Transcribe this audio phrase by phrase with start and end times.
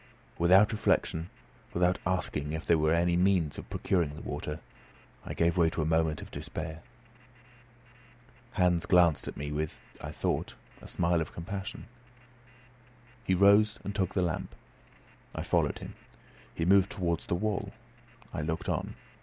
[0.39, 1.29] Without reflection,
[1.75, 4.59] without asking if there were any means of procuring the water,
[5.27, 6.81] I gave way to a movement of despair.
[8.53, 11.85] Hans glanced at me with, I thought, a smile of compassion.
[13.23, 14.55] He rose and took the lamp.
[15.35, 15.93] I followed him.
[16.51, 17.71] He moved towards the wall.
[18.33, 18.95] I looked on.